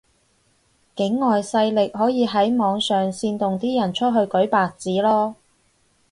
[0.95, 5.35] 境外勢力可以喺網上煽動啲人出去舉白紙囉